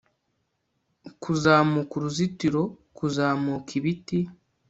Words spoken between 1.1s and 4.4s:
Kuzamuka uruzitiro kuzamuka ibiti